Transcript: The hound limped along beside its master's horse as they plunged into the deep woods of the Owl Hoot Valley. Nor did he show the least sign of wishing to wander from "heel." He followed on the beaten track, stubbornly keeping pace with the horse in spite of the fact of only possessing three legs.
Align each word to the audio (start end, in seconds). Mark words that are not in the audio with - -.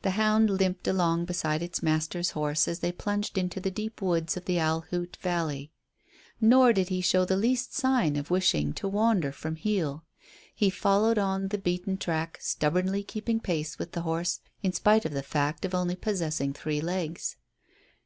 The 0.00 0.12
hound 0.12 0.48
limped 0.48 0.88
along 0.88 1.26
beside 1.26 1.60
its 1.62 1.82
master's 1.82 2.30
horse 2.30 2.66
as 2.66 2.78
they 2.78 2.90
plunged 2.92 3.36
into 3.36 3.60
the 3.60 3.70
deep 3.70 4.00
woods 4.00 4.34
of 4.38 4.46
the 4.46 4.58
Owl 4.58 4.86
Hoot 4.88 5.18
Valley. 5.20 5.70
Nor 6.40 6.72
did 6.72 6.88
he 6.88 7.02
show 7.02 7.26
the 7.26 7.36
least 7.36 7.74
sign 7.74 8.16
of 8.16 8.30
wishing 8.30 8.72
to 8.72 8.88
wander 8.88 9.32
from 9.32 9.56
"heel." 9.56 10.06
He 10.54 10.70
followed 10.70 11.18
on 11.18 11.48
the 11.48 11.58
beaten 11.58 11.98
track, 11.98 12.38
stubbornly 12.40 13.02
keeping 13.02 13.38
pace 13.38 13.78
with 13.78 13.92
the 13.92 14.00
horse 14.00 14.40
in 14.62 14.72
spite 14.72 15.04
of 15.04 15.12
the 15.12 15.22
fact 15.22 15.66
of 15.66 15.74
only 15.74 15.94
possessing 15.94 16.54
three 16.54 16.80
legs. 16.80 17.36